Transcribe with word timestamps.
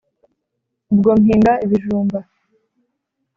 Ubwo 0.91 1.09
mpinga 1.21 1.53
ibijumba 1.65 2.19